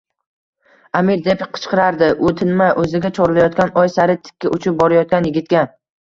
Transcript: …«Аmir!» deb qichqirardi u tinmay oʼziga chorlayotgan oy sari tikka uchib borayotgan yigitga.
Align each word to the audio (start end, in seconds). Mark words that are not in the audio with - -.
…«Аmir!» 0.99 1.19
deb 1.25 1.41
qichqirardi 1.57 2.07
u 2.27 2.31
tinmay 2.39 2.71
oʼziga 2.83 3.11
chorlayotgan 3.17 3.73
oy 3.83 3.91
sari 3.97 4.15
tikka 4.29 4.51
uchib 4.57 4.79
borayotgan 4.81 5.29
yigitga. 5.29 5.63